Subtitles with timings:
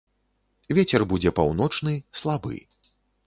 [0.77, 1.93] Вецер будзе паўночны
[2.23, 2.55] слабы.